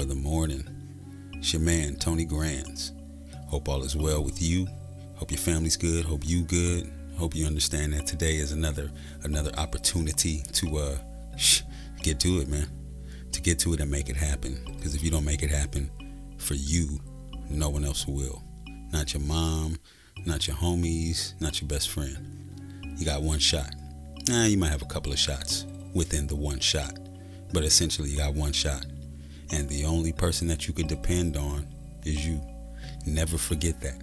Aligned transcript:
of 0.00 0.08
the 0.08 0.14
morning. 0.14 0.64
It's 1.34 1.52
your 1.52 1.62
man, 1.62 1.96
Tony 1.96 2.24
Grands. 2.24 2.92
Hope 3.48 3.68
all 3.68 3.82
is 3.82 3.96
well 3.96 4.22
with 4.22 4.42
you. 4.42 4.66
Hope 5.14 5.30
your 5.30 5.38
family's 5.38 5.76
good. 5.76 6.04
Hope 6.04 6.22
you 6.24 6.42
good. 6.42 6.92
Hope 7.16 7.34
you 7.34 7.46
understand 7.46 7.94
that 7.94 8.06
today 8.06 8.36
is 8.36 8.52
another 8.52 8.90
another 9.22 9.52
opportunity 9.56 10.42
to 10.52 10.78
uh 10.78 10.98
get 12.02 12.20
to 12.20 12.40
it, 12.40 12.48
man. 12.48 12.68
To 13.32 13.40
get 13.40 13.58
to 13.60 13.72
it 13.74 13.80
and 13.80 13.90
make 13.90 14.08
it 14.08 14.16
happen. 14.16 14.58
Because 14.76 14.94
if 14.94 15.02
you 15.02 15.10
don't 15.10 15.24
make 15.24 15.42
it 15.42 15.50
happen 15.50 15.90
for 16.38 16.54
you, 16.54 17.00
no 17.48 17.70
one 17.70 17.84
else 17.84 18.06
will. 18.06 18.42
Not 18.92 19.14
your 19.14 19.22
mom, 19.22 19.78
not 20.26 20.46
your 20.46 20.56
homies, 20.56 21.40
not 21.40 21.60
your 21.60 21.68
best 21.68 21.88
friend. 21.88 22.18
You 22.98 23.06
got 23.06 23.22
one 23.22 23.38
shot. 23.38 23.74
Nah, 24.28 24.44
you 24.44 24.58
might 24.58 24.70
have 24.70 24.82
a 24.82 24.86
couple 24.86 25.12
of 25.12 25.18
shots 25.18 25.64
within 25.94 26.26
the 26.26 26.36
one 26.36 26.60
shot, 26.60 26.98
but 27.52 27.62
essentially 27.64 28.10
you 28.10 28.18
got 28.18 28.34
one 28.34 28.52
shot. 28.52 28.84
And 29.52 29.68
the 29.68 29.84
only 29.84 30.12
person 30.12 30.48
that 30.48 30.66
you 30.66 30.74
can 30.74 30.86
depend 30.86 31.36
on 31.36 31.66
is 32.04 32.26
you. 32.26 32.40
Never 33.06 33.38
forget 33.38 33.80
that. 33.82 34.02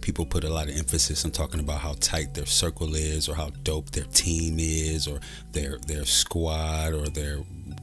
People 0.00 0.26
put 0.26 0.44
a 0.44 0.50
lot 0.50 0.68
of 0.68 0.76
emphasis 0.76 1.24
on 1.24 1.30
talking 1.30 1.60
about 1.60 1.78
how 1.78 1.94
tight 1.98 2.34
their 2.34 2.44
circle 2.44 2.94
is, 2.94 3.28
or 3.28 3.34
how 3.34 3.50
dope 3.62 3.90
their 3.90 4.04
team 4.04 4.56
is, 4.58 5.08
or 5.08 5.18
their 5.52 5.78
their 5.86 6.04
squad, 6.04 6.92
or 6.92 7.06
their 7.08 7.38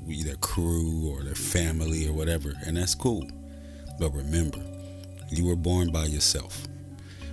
their 0.07 0.35
crew, 0.35 1.11
or 1.11 1.23
their 1.23 1.33
family, 1.33 2.07
or 2.07 2.13
whatever, 2.13 2.53
and 2.65 2.77
that's 2.77 2.93
cool. 2.93 3.27
But 3.99 4.11
remember, 4.11 4.59
you 5.31 5.45
were 5.45 5.55
born 5.55 5.91
by 5.91 6.05
yourself. 6.05 6.67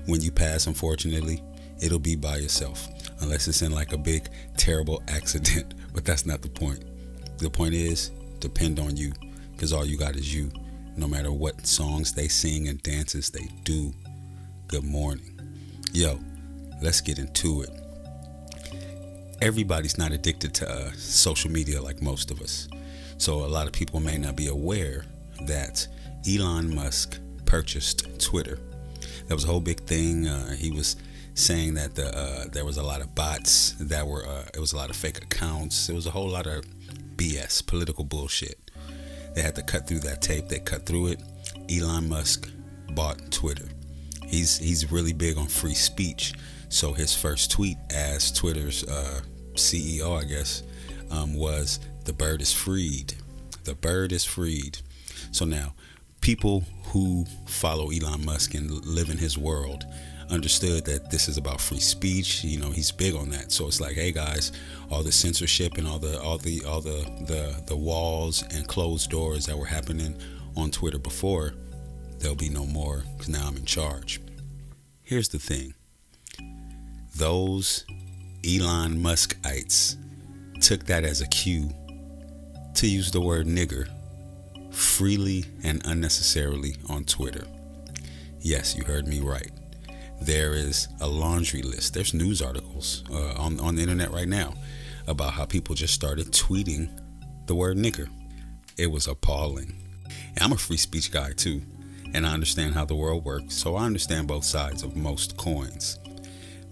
When 0.06 0.22
you 0.22 0.30
pass, 0.30 0.66
unfortunately, 0.66 1.42
it'll 1.82 1.98
be 1.98 2.16
by 2.16 2.38
yourself, 2.38 2.88
unless 3.20 3.46
it's 3.46 3.60
in 3.60 3.72
like 3.72 3.92
a 3.92 3.98
big, 3.98 4.28
terrible 4.56 5.02
accident. 5.08 5.74
But 5.94 6.04
that's 6.04 6.26
not 6.26 6.42
the 6.42 6.48
point. 6.48 6.84
The 7.38 7.50
point 7.50 7.74
is, 7.74 8.10
depend 8.38 8.78
on 8.78 8.96
you, 8.96 9.12
because 9.58 9.72
all 9.72 9.84
you 9.84 9.98
got 9.98 10.14
is 10.14 10.32
you. 10.32 10.52
No 10.96 11.08
matter 11.08 11.32
what 11.32 11.66
songs 11.66 12.12
they 12.12 12.28
sing 12.28 12.68
and 12.68 12.80
dances 12.80 13.28
they 13.28 13.48
do. 13.64 13.92
Good 14.68 14.84
morning. 14.84 15.40
Yo, 15.92 16.20
let's 16.80 17.00
get 17.00 17.18
into 17.18 17.62
it. 17.62 17.70
Everybody's 19.42 19.98
not 19.98 20.12
addicted 20.12 20.54
to 20.54 20.70
uh, 20.70 20.92
social 20.92 21.50
media 21.50 21.82
like 21.82 22.00
most 22.00 22.30
of 22.30 22.40
us. 22.40 22.68
So 23.16 23.44
a 23.44 23.50
lot 23.50 23.66
of 23.66 23.72
people 23.72 23.98
may 23.98 24.16
not 24.16 24.36
be 24.36 24.46
aware 24.46 25.06
that 25.42 25.88
Elon 26.28 26.72
Musk 26.72 27.18
purchased 27.44 28.20
Twitter. 28.20 28.60
That 29.26 29.34
was 29.34 29.42
a 29.42 29.48
whole 29.48 29.60
big 29.60 29.80
thing. 29.80 30.28
Uh, 30.28 30.52
he 30.52 30.70
was 30.70 30.94
saying 31.34 31.74
that 31.74 31.96
the, 31.96 32.16
uh, 32.16 32.44
there 32.52 32.64
was 32.64 32.76
a 32.76 32.82
lot 32.84 33.00
of 33.00 33.12
bots 33.16 33.72
that 33.80 34.06
were, 34.06 34.24
uh, 34.24 34.44
it 34.54 34.60
was 34.60 34.72
a 34.72 34.76
lot 34.76 34.88
of 34.88 34.94
fake 34.94 35.18
accounts. 35.18 35.88
It 35.88 35.94
was 35.94 36.06
a 36.06 36.12
whole 36.12 36.28
lot 36.28 36.46
of 36.46 36.64
BS, 37.16 37.66
political 37.66 38.04
bullshit. 38.04 38.67
They 39.34 39.42
had 39.42 39.54
to 39.56 39.62
cut 39.62 39.86
through 39.86 40.00
that 40.00 40.22
tape. 40.22 40.48
They 40.48 40.58
cut 40.58 40.86
through 40.86 41.08
it. 41.08 41.20
Elon 41.70 42.08
Musk 42.08 42.50
bought 42.92 43.30
Twitter. 43.30 43.68
He's 44.26 44.58
he's 44.58 44.90
really 44.90 45.12
big 45.12 45.38
on 45.38 45.46
free 45.46 45.74
speech. 45.74 46.34
So 46.68 46.92
his 46.92 47.14
first 47.14 47.50
tweet 47.50 47.78
as 47.90 48.30
Twitter's 48.30 48.84
uh, 48.84 49.22
CEO, 49.54 50.20
I 50.20 50.24
guess, 50.24 50.62
um, 51.10 51.34
was 51.34 51.80
"The 52.04 52.12
bird 52.12 52.42
is 52.42 52.52
freed. 52.52 53.14
The 53.64 53.74
bird 53.74 54.12
is 54.12 54.24
freed." 54.24 54.78
So 55.30 55.44
now, 55.44 55.74
people 56.20 56.64
who 56.86 57.26
follow 57.46 57.90
Elon 57.90 58.24
Musk 58.24 58.54
and 58.54 58.70
live 58.84 59.10
in 59.10 59.18
his 59.18 59.36
world 59.38 59.84
understood 60.30 60.84
that 60.84 61.10
this 61.10 61.28
is 61.28 61.36
about 61.36 61.60
free 61.60 61.80
speech. 61.80 62.44
You 62.44 62.60
know, 62.60 62.70
he's 62.70 62.90
big 62.90 63.14
on 63.14 63.30
that. 63.30 63.52
So 63.52 63.66
it's 63.66 63.80
like, 63.80 63.94
hey 63.94 64.12
guys, 64.12 64.52
all 64.90 65.02
the 65.02 65.12
censorship 65.12 65.78
and 65.78 65.86
all 65.86 65.98
the 65.98 66.20
all 66.20 66.38
the 66.38 66.64
all 66.64 66.80
the 66.80 67.04
the, 67.26 67.62
the 67.66 67.76
walls 67.76 68.42
and 68.54 68.66
closed 68.66 69.10
doors 69.10 69.46
that 69.46 69.56
were 69.56 69.66
happening 69.66 70.16
on 70.56 70.70
Twitter 70.70 70.98
before, 70.98 71.54
there'll 72.18 72.36
be 72.36 72.48
no 72.48 72.66
more 72.66 73.04
because 73.12 73.28
now 73.28 73.46
I'm 73.46 73.56
in 73.56 73.64
charge. 73.64 74.20
Here's 75.02 75.28
the 75.28 75.38
thing. 75.38 75.74
Those 77.16 77.84
Elon 78.46 78.98
Muskites 78.98 79.96
took 80.60 80.84
that 80.86 81.04
as 81.04 81.20
a 81.20 81.26
cue 81.28 81.70
to 82.74 82.86
use 82.86 83.10
the 83.10 83.20
word 83.20 83.46
nigger 83.46 83.88
freely 84.72 85.44
and 85.64 85.82
unnecessarily 85.86 86.76
on 86.88 87.04
Twitter. 87.04 87.44
Yes, 88.40 88.76
you 88.76 88.84
heard 88.84 89.08
me 89.08 89.20
right 89.20 89.50
there 90.20 90.54
is 90.54 90.88
a 91.00 91.06
laundry 91.06 91.62
list. 91.62 91.94
There's 91.94 92.14
news 92.14 92.42
articles 92.42 93.04
uh, 93.10 93.34
on, 93.34 93.60
on 93.60 93.76
the 93.76 93.82
internet 93.82 94.10
right 94.10 94.28
now 94.28 94.54
about 95.06 95.32
how 95.32 95.44
people 95.44 95.74
just 95.74 95.94
started 95.94 96.32
tweeting 96.32 96.88
the 97.46 97.54
word 97.54 97.76
nigger. 97.76 98.08
It 98.76 98.90
was 98.90 99.06
appalling. 99.06 99.74
And 100.04 100.38
I'm 100.40 100.52
a 100.52 100.56
free 100.56 100.76
speech 100.76 101.10
guy 101.10 101.32
too, 101.32 101.62
and 102.14 102.26
I 102.26 102.32
understand 102.32 102.74
how 102.74 102.84
the 102.84 102.94
world 102.94 103.24
works, 103.24 103.54
so 103.54 103.76
I 103.76 103.84
understand 103.84 104.28
both 104.28 104.44
sides 104.44 104.82
of 104.82 104.96
most 104.96 105.36
coins. 105.36 105.98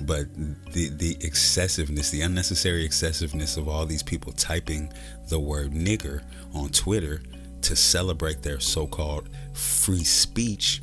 But 0.02 0.32
the 0.72 0.90
the 0.90 1.16
excessiveness, 1.22 2.10
the 2.10 2.20
unnecessary 2.20 2.84
excessiveness 2.84 3.56
of 3.56 3.66
all 3.66 3.86
these 3.86 4.02
people 4.02 4.32
typing 4.32 4.92
the 5.28 5.40
word 5.40 5.72
nigger 5.72 6.22
on 6.54 6.68
Twitter 6.68 7.22
to 7.62 7.74
celebrate 7.74 8.42
their 8.42 8.60
so-called 8.60 9.30
free 9.54 10.04
speech 10.04 10.82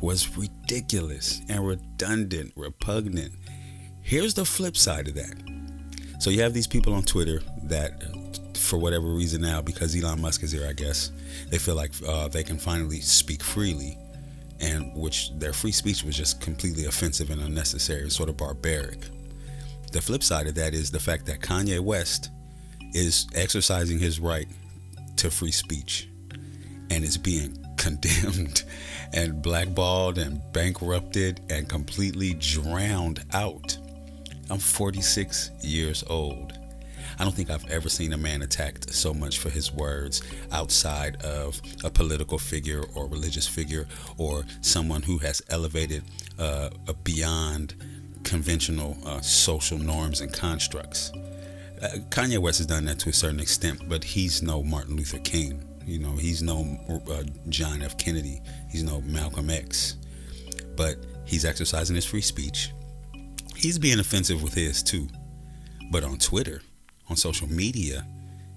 was 0.00 0.36
ridiculous 0.36 1.40
and 1.48 1.66
redundant, 1.66 2.52
repugnant. 2.56 3.32
Here's 4.02 4.34
the 4.34 4.44
flip 4.44 4.76
side 4.76 5.08
of 5.08 5.14
that. 5.14 5.34
So 6.18 6.30
you 6.30 6.42
have 6.42 6.54
these 6.54 6.66
people 6.66 6.92
on 6.92 7.02
Twitter 7.02 7.42
that, 7.64 8.02
for 8.56 8.78
whatever 8.78 9.06
reason 9.06 9.42
now, 9.42 9.62
because 9.62 9.96
Elon 9.96 10.20
Musk 10.20 10.42
is 10.42 10.52
here, 10.52 10.66
I 10.68 10.72
guess, 10.72 11.12
they 11.48 11.58
feel 11.58 11.74
like 11.74 11.92
uh, 12.06 12.28
they 12.28 12.42
can 12.42 12.58
finally 12.58 13.00
speak 13.00 13.42
freely, 13.42 13.98
and 14.60 14.94
which 14.94 15.30
their 15.38 15.52
free 15.52 15.72
speech 15.72 16.04
was 16.04 16.16
just 16.16 16.40
completely 16.40 16.84
offensive 16.84 17.30
and 17.30 17.40
unnecessary, 17.40 18.02
and 18.02 18.12
sort 18.12 18.28
of 18.28 18.36
barbaric. 18.36 19.08
The 19.92 20.00
flip 20.00 20.22
side 20.22 20.46
of 20.46 20.54
that 20.56 20.74
is 20.74 20.90
the 20.90 21.00
fact 21.00 21.26
that 21.26 21.40
Kanye 21.40 21.80
West 21.80 22.30
is 22.92 23.26
exercising 23.34 23.98
his 23.98 24.20
right 24.20 24.48
to 25.16 25.30
free 25.30 25.52
speech 25.52 26.08
and 26.90 27.04
is 27.04 27.16
being 27.16 27.56
condemned 27.80 28.62
and 29.12 29.42
blackballed 29.42 30.18
and 30.18 30.40
bankrupted 30.52 31.40
and 31.50 31.68
completely 31.68 32.34
drowned 32.34 33.24
out. 33.32 33.76
I'm 34.50 34.58
46 34.58 35.50
years 35.62 36.04
old. 36.06 36.58
I 37.18 37.24
don't 37.24 37.34
think 37.34 37.50
I've 37.50 37.68
ever 37.70 37.88
seen 37.88 38.12
a 38.12 38.18
man 38.18 38.42
attacked 38.42 38.92
so 38.92 39.12
much 39.12 39.38
for 39.38 39.50
his 39.50 39.72
words 39.72 40.22
outside 40.52 41.22
of 41.22 41.60
a 41.82 41.90
political 41.90 42.38
figure 42.38 42.84
or 42.94 43.06
religious 43.08 43.46
figure 43.46 43.86
or 44.16 44.44
someone 44.60 45.02
who 45.02 45.18
has 45.18 45.42
elevated 45.50 46.02
uh, 46.38 46.70
beyond 47.04 47.74
conventional 48.24 48.96
uh, 49.06 49.20
social 49.20 49.78
norms 49.78 50.20
and 50.20 50.32
constructs. 50.32 51.12
Uh, 51.82 51.96
Kanye 52.10 52.38
West 52.38 52.58
has 52.58 52.66
done 52.66 52.84
that 52.84 52.98
to 53.00 53.08
a 53.08 53.12
certain 53.12 53.40
extent, 53.40 53.88
but 53.88 54.04
he's 54.04 54.42
no 54.42 54.62
Martin 54.62 54.96
Luther 54.96 55.18
King. 55.18 55.64
You 55.90 55.98
know, 55.98 56.12
he's 56.12 56.40
no 56.40 56.78
uh, 57.10 57.24
John 57.48 57.82
F. 57.82 57.98
Kennedy. 57.98 58.40
He's 58.70 58.84
no 58.84 59.00
Malcolm 59.00 59.50
X. 59.50 59.96
But 60.76 60.96
he's 61.26 61.44
exercising 61.44 61.96
his 61.96 62.04
free 62.04 62.20
speech. 62.20 62.70
He's 63.56 63.76
being 63.76 63.98
offensive 63.98 64.40
with 64.40 64.54
his 64.54 64.84
too. 64.84 65.08
But 65.90 66.04
on 66.04 66.18
Twitter, 66.18 66.62
on 67.08 67.16
social 67.16 67.48
media, 67.48 68.06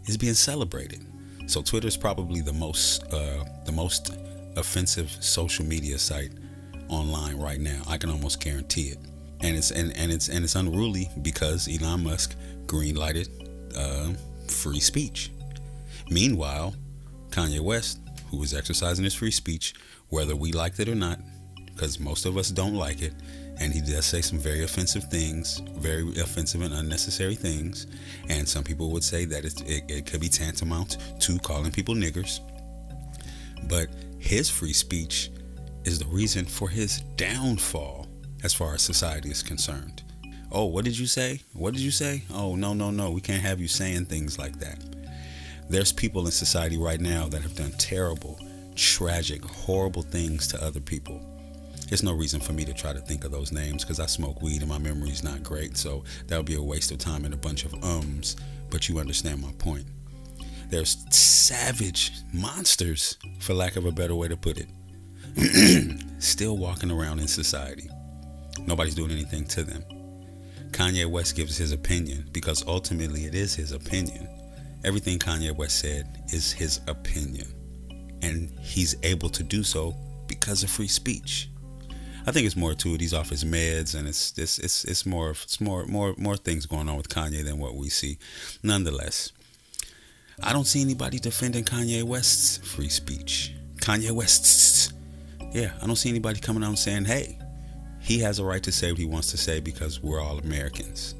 is 0.05 0.15
being 0.15 0.35
celebrated. 0.35 1.03
So 1.47 1.63
Twitter 1.63 1.87
is 1.87 1.97
probably 1.97 2.41
the 2.41 2.53
most 2.53 3.03
uh, 3.11 3.43
the 3.65 3.71
most 3.71 4.15
offensive 4.55 5.09
social 5.19 5.65
media 5.65 5.97
site 5.97 6.33
online 6.87 7.39
right 7.39 7.59
now. 7.59 7.81
I 7.87 7.97
can 7.97 8.11
almost 8.11 8.41
guarantee 8.41 8.89
it. 8.89 8.99
And 9.41 9.57
it's 9.57 9.71
and, 9.71 9.91
and 9.97 10.11
it's 10.11 10.29
and 10.29 10.43
it's 10.43 10.53
unruly 10.53 11.09
because 11.23 11.67
Elon 11.67 12.03
Musk 12.03 12.35
greenlighted 12.67 13.27
uh, 13.75 14.13
free 14.47 14.79
speech. 14.79 15.31
Meanwhile, 16.11 16.75
Kanye 17.33 17.59
West, 17.61 17.99
who 18.29 18.43
is 18.43 18.53
exercising 18.53 19.03
his 19.03 19.15
free 19.15 19.31
speech, 19.31 19.73
whether 20.09 20.35
we 20.35 20.51
liked 20.51 20.79
it 20.79 20.87
or 20.87 20.93
not, 20.93 21.19
because 21.65 21.99
most 21.99 22.27
of 22.27 22.37
us 22.37 22.51
don't 22.51 22.75
like 22.75 23.01
it, 23.01 23.13
and 23.59 23.73
he 23.73 23.81
does 23.81 24.05
say 24.05 24.21
some 24.21 24.37
very 24.37 24.63
offensive 24.63 25.05
things, 25.05 25.59
very 25.77 26.07
offensive 26.19 26.61
and 26.61 26.75
unnecessary 26.75 27.33
things, 27.33 27.87
and 28.29 28.47
some 28.47 28.63
people 28.63 28.91
would 28.91 29.03
say 29.03 29.25
that 29.25 29.45
it, 29.45 29.63
it 29.65 30.05
could 30.05 30.21
be 30.21 30.29
tantamount 30.29 30.97
to 31.21 31.39
calling 31.39 31.71
people 31.71 31.95
niggers. 31.95 32.39
But 33.67 33.87
his 34.19 34.47
free 34.47 34.73
speech 34.73 35.31
is 35.85 35.97
the 35.97 36.05
reason 36.05 36.45
for 36.45 36.69
his 36.69 37.01
downfall 37.15 38.07
as 38.43 38.53
far 38.53 38.75
as 38.75 38.83
society 38.83 39.31
is 39.31 39.41
concerned. 39.41 40.03
Oh, 40.51 40.65
what 40.65 40.85
did 40.85 40.99
you 40.99 41.07
say? 41.07 41.41
What 41.53 41.73
did 41.73 41.81
you 41.81 41.89
say? 41.89 42.21
Oh, 42.31 42.55
no, 42.55 42.73
no, 42.73 42.91
no. 42.91 43.09
We 43.09 43.21
can't 43.21 43.41
have 43.41 43.59
you 43.59 43.67
saying 43.67 44.05
things 44.05 44.37
like 44.37 44.59
that. 44.59 44.92
There's 45.69 45.91
people 45.91 46.25
in 46.25 46.31
society 46.31 46.77
right 46.77 46.99
now 46.99 47.27
that 47.27 47.41
have 47.41 47.55
done 47.55 47.71
terrible, 47.77 48.39
tragic, 48.75 49.43
horrible 49.43 50.01
things 50.01 50.47
to 50.47 50.63
other 50.63 50.79
people. 50.79 51.21
There's 51.87 52.03
no 52.03 52.13
reason 52.13 52.39
for 52.39 52.53
me 52.53 52.65
to 52.65 52.73
try 52.73 52.93
to 52.93 52.99
think 52.99 53.23
of 53.23 53.31
those 53.31 53.51
names 53.51 53.83
because 53.83 53.99
I 53.99 54.05
smoke 54.07 54.41
weed 54.41 54.61
and 54.61 54.69
my 54.69 54.77
memory 54.77 55.09
is 55.09 55.23
not 55.23 55.43
great. 55.43 55.77
So 55.77 56.03
that 56.27 56.37
would 56.37 56.45
be 56.45 56.55
a 56.55 56.61
waste 56.61 56.91
of 56.91 56.97
time 56.97 57.25
and 57.25 57.33
a 57.33 57.37
bunch 57.37 57.65
of 57.65 57.83
ums, 57.83 58.35
but 58.69 58.89
you 58.89 58.99
understand 58.99 59.41
my 59.41 59.51
point. 59.59 59.85
They're 60.69 60.85
savage 60.85 62.11
monsters, 62.33 63.17
for 63.39 63.53
lack 63.53 63.75
of 63.75 63.85
a 63.85 63.91
better 63.91 64.15
way 64.15 64.27
to 64.27 64.37
put 64.37 64.57
it. 64.57 64.69
Still 66.19 66.57
walking 66.57 66.89
around 66.89 67.19
in 67.19 67.27
society. 67.27 67.89
Nobody's 68.65 68.95
doing 68.95 69.11
anything 69.11 69.45
to 69.45 69.63
them. 69.63 69.83
Kanye 70.71 71.05
West 71.05 71.35
gives 71.35 71.57
his 71.57 71.71
opinion 71.71 72.27
because 72.31 72.65
ultimately 72.65 73.25
it 73.25 73.35
is 73.35 73.53
his 73.53 73.71
opinion. 73.71 74.27
Everything 74.83 75.17
Kanye 75.17 75.55
West 75.55 75.79
said 75.79 76.23
is 76.33 76.51
his 76.51 76.81
opinion. 76.87 77.53
And 78.21 78.57
he's 78.59 78.95
able 79.03 79.29
to 79.29 79.43
do 79.43 79.63
so 79.63 79.95
because 80.27 80.63
of 80.63 80.69
free 80.69 80.87
speech. 80.87 81.49
I 82.25 82.31
think 82.31 82.45
it's 82.45 82.55
more 82.55 82.73
to 82.73 82.93
it. 82.95 83.01
He's 83.01 83.13
off 83.13 83.29
his 83.29 83.43
meds, 83.43 83.95
and 83.95 84.07
it's 84.07 84.37
it's 84.37 84.57
it's, 84.57 84.85
it's 84.85 85.05
more 85.05 85.31
it's 85.31 85.59
more 85.59 85.85
more 85.85 86.15
more 86.17 86.37
things 86.37 86.65
going 86.65 86.87
on 86.87 86.95
with 86.95 87.09
Kanye 87.09 87.43
than 87.43 87.59
what 87.59 87.75
we 87.75 87.89
see. 87.89 88.17
Nonetheless, 88.63 89.33
I 90.41 90.53
don't 90.53 90.65
see 90.65 90.81
anybody 90.81 91.19
defending 91.19 91.65
Kanye 91.65 92.03
West's 92.03 92.57
free 92.57 92.87
speech. 92.87 93.53
Kanye 93.75 94.11
West's, 94.11 94.93
yeah, 95.51 95.73
I 95.81 95.85
don't 95.85 95.97
see 95.97 96.09
anybody 96.09 96.39
coming 96.39 96.63
out 96.63 96.69
and 96.69 96.79
saying, 96.79 97.05
"Hey, 97.05 97.37
he 97.99 98.19
has 98.19 98.39
a 98.39 98.45
right 98.45 98.63
to 98.63 98.71
say 98.71 98.91
what 98.91 98.99
he 98.99 99.05
wants 99.05 99.29
to 99.31 99.37
say 99.37 99.59
because 99.59 100.01
we're 100.01 100.21
all 100.21 100.39
Americans." 100.39 101.15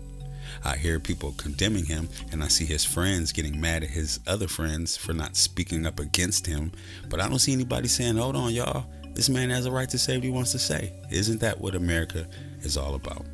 I 0.64 0.78
hear 0.78 1.00
people 1.00 1.34
condemning 1.38 1.86
him, 1.86 2.10
and 2.32 2.44
I 2.44 2.48
see 2.48 2.66
his 2.66 2.86
friends 2.86 3.32
getting 3.32 3.60
mad 3.60 3.84
at 3.84 3.90
his 3.90 4.20
other 4.28 4.48
friends 4.48 4.98
for 4.98 5.14
not 5.14 5.36
speaking 5.36 5.86
up 5.86 6.00
against 6.00 6.48
him. 6.48 6.72
But 7.10 7.20
I 7.20 7.30
don't 7.30 7.40
see 7.40 7.54
anybody 7.54 7.88
saying, 7.88 8.18
"Hold 8.18 8.36
on, 8.36 8.54
y'all." 8.54 8.86
This 9.14 9.30
man 9.30 9.52
has 9.52 9.68
a 9.68 9.72
right 9.72 9.90
to 9.90 10.00
say 10.00 10.18
what 10.18 10.24
he 10.24 10.32
wants 10.32 10.52
to 10.54 10.60
say. 10.60 10.92
Isn't 11.12 11.40
that 11.42 11.62
what 11.62 11.76
America 11.76 12.28
is 12.62 12.78
all 12.78 12.96
about? 12.96 13.26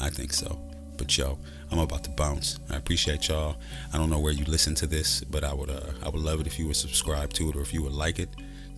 I 0.00 0.10
think 0.10 0.32
so. 0.32 0.60
But 0.96 1.16
yo, 1.16 1.38
I'm 1.70 1.78
about 1.78 2.04
to 2.04 2.10
bounce. 2.10 2.58
I 2.70 2.76
appreciate 2.76 3.28
y'all. 3.28 3.56
I 3.92 3.98
don't 3.98 4.10
know 4.10 4.18
where 4.18 4.32
you 4.32 4.44
listen 4.44 4.74
to 4.76 4.86
this, 4.86 5.22
but 5.22 5.44
I 5.44 5.52
would 5.54 5.70
uh, 5.70 5.92
I 6.02 6.08
would 6.08 6.20
love 6.20 6.40
it 6.40 6.46
if 6.46 6.58
you 6.58 6.66
would 6.66 6.76
subscribe 6.76 7.32
to 7.34 7.50
it 7.50 7.56
or 7.56 7.62
if 7.62 7.72
you 7.72 7.82
would 7.82 7.92
like 7.92 8.18
it. 8.18 8.28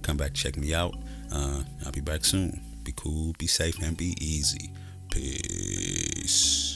Come 0.03 0.17
back, 0.17 0.35
check 0.35 0.57
me 0.57 0.75
out. 0.75 0.95
Uh, 1.33 1.63
I'll 1.85 1.93
be 1.93 2.01
back 2.01 2.25
soon. 2.25 2.61
Be 2.85 2.93
cool, 2.95 3.35
be 3.39 3.47
safe, 3.47 3.83
and 3.83 3.97
be 3.97 4.15
easy. 4.21 4.71
Peace. 5.11 6.76